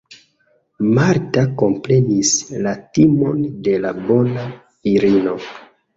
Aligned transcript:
Marta 0.93 1.43
komprenis 1.61 2.31
la 2.69 2.73
timon 2.99 3.45
de 3.69 3.77
la 3.85 3.93
bona 4.11 4.51
virino. 4.89 5.37